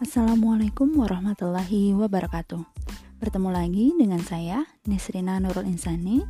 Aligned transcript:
Assalamualaikum 0.00 0.96
warahmatullahi 0.96 1.92
wabarakatuh. 1.92 2.64
Bertemu 3.20 3.52
lagi 3.52 3.92
dengan 3.92 4.24
saya, 4.24 4.64
Nisrina 4.88 5.36
Nurul 5.36 5.68
Insani, 5.68 6.24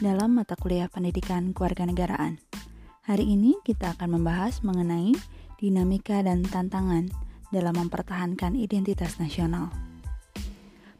dalam 0.00 0.32
mata 0.32 0.56
kuliah 0.56 0.88
Pendidikan 0.88 1.52
Kewarganegaraan. 1.52 2.40
Hari 3.04 3.36
ini 3.36 3.60
kita 3.68 3.92
akan 4.00 4.16
membahas 4.16 4.64
mengenai 4.64 5.12
dinamika 5.60 6.24
dan 6.24 6.40
tantangan 6.40 7.12
dalam 7.52 7.84
mempertahankan 7.84 8.56
identitas 8.56 9.20
nasional. 9.20 9.68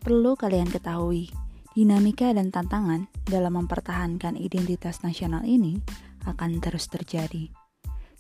Perlu 0.05 0.37
kalian 0.37 0.69
ketahui, 0.69 1.33
dinamika 1.73 2.29
dan 2.37 2.53
tantangan 2.53 3.09
dalam 3.25 3.57
mempertahankan 3.57 4.37
identitas 4.37 5.01
nasional 5.01 5.49
ini 5.49 5.81
akan 6.29 6.61
terus 6.61 6.93
terjadi 6.93 7.62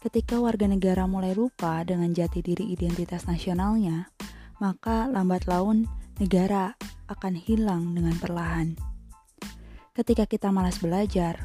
Ketika 0.02 0.42
warga 0.42 0.66
negara 0.66 1.06
mulai 1.06 1.30
lupa 1.30 1.79
dengan 1.87 2.11
jati 2.11 2.42
diri 2.42 2.74
identitas 2.74 3.30
nasionalnya, 3.30 4.11
maka 4.59 5.06
lambat 5.06 5.47
laun 5.47 5.87
negara 6.19 6.75
akan 7.06 7.38
hilang 7.38 7.95
dengan 7.95 8.19
perlahan. 8.19 8.75
Ketika 9.95 10.27
kita 10.27 10.51
malas 10.51 10.83
belajar, 10.83 11.38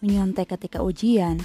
menyontek 0.00 0.56
ketika 0.56 0.80
ujian, 0.80 1.36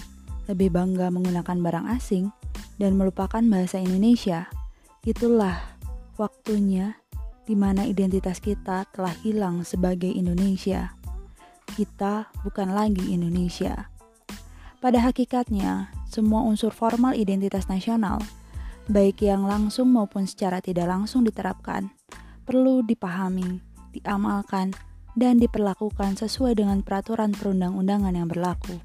lebih 0.47 0.71
bangga 0.71 1.11
menggunakan 1.11 1.59
barang 1.59 1.85
asing, 1.99 2.31
dan 2.79 2.95
melupakan 2.95 3.43
bahasa 3.43 3.83
Indonesia, 3.83 4.47
itulah 5.03 5.59
waktunya 6.15 6.95
di 7.43 7.59
mana 7.59 7.83
identitas 7.83 8.39
kita 8.39 8.87
telah 8.95 9.11
hilang 9.19 9.67
sebagai 9.67 10.07
Indonesia. 10.07 10.95
Kita 11.75 12.31
bukan 12.47 12.71
lagi 12.71 13.11
Indonesia. 13.11 13.92
Pada 14.83 14.99
hakikatnya, 14.99 15.95
semua 16.11 16.43
unsur 16.43 16.75
formal 16.75 17.15
identitas 17.15 17.71
nasional, 17.71 18.19
baik 18.91 19.23
yang 19.23 19.47
langsung 19.47 19.87
maupun 19.87 20.27
secara 20.27 20.59
tidak 20.59 20.91
langsung 20.91 21.23
diterapkan, 21.23 21.87
perlu 22.43 22.83
dipahami, 22.83 23.63
diamalkan, 23.95 24.75
dan 25.15 25.39
diperlakukan 25.39 26.19
sesuai 26.19 26.59
dengan 26.59 26.83
peraturan 26.83 27.31
perundang-undangan 27.31 28.11
yang 28.11 28.27
berlaku. 28.27 28.75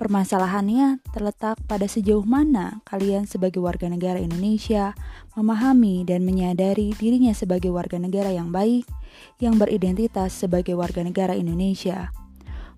Permasalahannya 0.00 1.04
terletak 1.12 1.60
pada 1.68 1.84
sejauh 1.84 2.24
mana 2.24 2.80
kalian 2.88 3.28
sebagai 3.28 3.60
warga 3.60 3.84
negara 3.92 4.16
Indonesia 4.16 4.96
memahami 5.36 6.08
dan 6.08 6.24
menyadari 6.24 6.96
dirinya 6.96 7.36
sebagai 7.36 7.68
warga 7.68 8.00
negara 8.00 8.32
yang 8.32 8.48
baik, 8.48 8.88
yang 9.44 9.60
beridentitas 9.60 10.32
sebagai 10.32 10.72
warga 10.72 11.04
negara 11.04 11.36
Indonesia. 11.36 12.16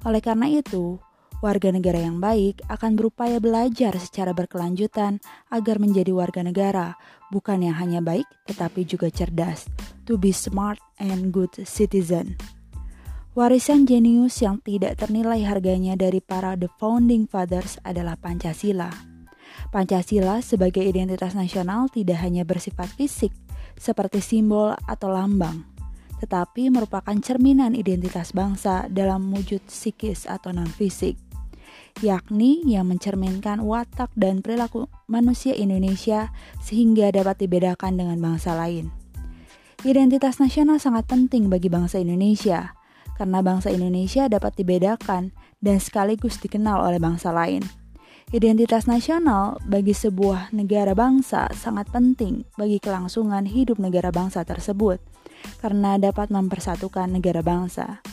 Oleh 0.02 0.18
karena 0.18 0.50
itu, 0.50 0.98
Warga 1.40 1.72
negara 1.72 1.96
yang 1.96 2.20
baik 2.20 2.60
akan 2.68 3.00
berupaya 3.00 3.40
belajar 3.40 3.96
secara 3.96 4.36
berkelanjutan 4.36 5.24
agar 5.48 5.80
menjadi 5.80 6.12
warga 6.12 6.44
negara, 6.44 7.00
bukan 7.32 7.64
yang 7.64 7.80
hanya 7.80 8.04
baik 8.04 8.28
tetapi 8.44 8.84
juga 8.84 9.08
cerdas. 9.08 9.64
To 10.04 10.20
be 10.20 10.36
smart 10.36 10.76
and 11.00 11.32
good 11.32 11.48
citizen. 11.64 12.36
Warisan 13.32 13.88
jenius 13.88 14.36
yang 14.44 14.60
tidak 14.60 15.00
ternilai 15.00 15.40
harganya 15.48 15.96
dari 15.96 16.20
para 16.20 16.60
the 16.60 16.68
founding 16.76 17.24
fathers 17.24 17.80
adalah 17.88 18.20
Pancasila. 18.20 18.92
Pancasila 19.72 20.44
sebagai 20.44 20.84
identitas 20.84 21.32
nasional 21.32 21.88
tidak 21.88 22.20
hanya 22.20 22.44
bersifat 22.44 22.92
fisik, 22.92 23.32
seperti 23.80 24.20
simbol 24.20 24.76
atau 24.84 25.08
lambang, 25.08 25.64
tetapi 26.20 26.68
merupakan 26.68 27.16
cerminan 27.16 27.72
identitas 27.72 28.36
bangsa 28.36 28.92
dalam 28.92 29.32
wujud 29.32 29.64
psikis 29.64 30.28
atau 30.28 30.52
non-fisik 30.52 31.29
yakni 32.00 32.64
yang 32.64 32.88
mencerminkan 32.88 33.60
watak 33.60 34.08
dan 34.16 34.40
perilaku 34.40 34.88
manusia 35.06 35.52
Indonesia 35.52 36.32
sehingga 36.64 37.12
dapat 37.12 37.44
dibedakan 37.44 38.00
dengan 38.00 38.18
bangsa 38.20 38.56
lain. 38.56 38.88
Identitas 39.80 40.36
nasional 40.40 40.76
sangat 40.76 41.08
penting 41.08 41.48
bagi 41.48 41.72
bangsa 41.72 42.00
Indonesia, 42.00 42.76
karena 43.16 43.40
bangsa 43.40 43.72
Indonesia 43.72 44.28
dapat 44.28 44.52
dibedakan 44.56 45.32
dan 45.60 45.76
sekaligus 45.80 46.36
dikenal 46.40 46.84
oleh 46.84 47.00
bangsa 47.00 47.32
lain. 47.32 47.64
Identitas 48.30 48.84
nasional 48.84 49.56
bagi 49.64 49.96
sebuah 49.96 50.52
negara 50.52 50.92
bangsa 50.92 51.48
sangat 51.56 51.88
penting 51.90 52.44
bagi 52.54 52.76
kelangsungan 52.76 53.48
hidup 53.48 53.80
negara 53.80 54.12
bangsa 54.12 54.44
tersebut, 54.44 55.00
karena 55.64 55.96
dapat 55.96 56.28
mempersatukan 56.28 57.08
negara 57.10 57.40
bangsa 57.40 58.04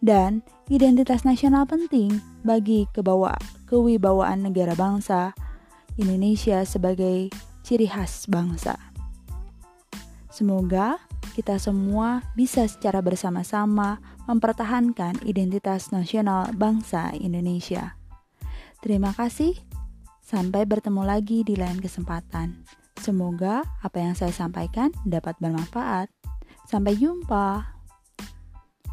dan 0.00 0.42
identitas 0.72 1.22
nasional 1.22 1.68
penting 1.68 2.22
bagi 2.42 2.88
kebawa, 2.90 3.36
kewibawaan 3.68 4.46
negara 4.46 4.72
bangsa 4.74 5.36
Indonesia 6.00 6.66
sebagai 6.66 7.30
ciri 7.62 7.86
khas 7.86 8.26
bangsa. 8.26 8.76
Semoga 10.34 10.98
kita 11.34 11.58
semua 11.58 12.22
bisa 12.38 12.66
secara 12.66 13.02
bersama-sama 13.02 14.02
mempertahankan 14.26 15.22
identitas 15.26 15.90
nasional 15.90 16.50
bangsa 16.54 17.14
Indonesia. 17.14 17.98
Terima 18.82 19.14
kasih. 19.14 19.56
Sampai 20.24 20.64
bertemu 20.64 21.02
lagi 21.04 21.44
di 21.44 21.54
lain 21.54 21.78
kesempatan. 21.78 22.64
Semoga 22.98 23.60
apa 23.84 24.00
yang 24.00 24.16
saya 24.16 24.32
sampaikan 24.32 24.90
dapat 25.04 25.36
bermanfaat. 25.42 26.08
Sampai 26.64 26.96
jumpa. 26.96 27.73